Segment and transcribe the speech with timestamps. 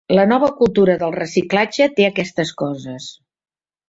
[0.17, 3.11] La nova cultura del reciclatge té aquestes coses.